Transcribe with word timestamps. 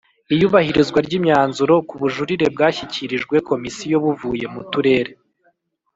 Iyubahirizwa 0.33 0.99
ry 1.07 1.13
imyanzuro 1.19 1.73
k 1.87 1.89
ubujurire 1.95 2.45
bwashyikirijwe 2.55 3.35
Komisiyo 3.49 3.95
buvuye 4.03 4.45
mu 4.53 4.61
Turere 4.71 5.11